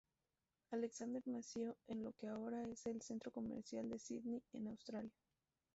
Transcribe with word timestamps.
Alexander 0.71 1.21
nació 1.27 1.77
en 1.85 2.03
lo 2.03 2.13
que 2.13 2.25
ahora 2.25 2.63
es 2.63 2.87
el 2.87 3.03
centro 3.03 3.31
comercial 3.31 3.87
de 3.87 3.99
Sídney 3.99 4.41
en 4.53 4.69
Australia. 4.69 5.13